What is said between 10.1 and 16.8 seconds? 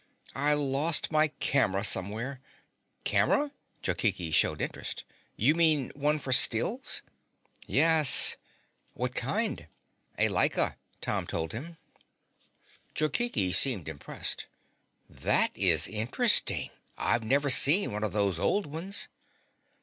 "A Leica," Tom told him. Jokichi seemed impressed. "That is interesting.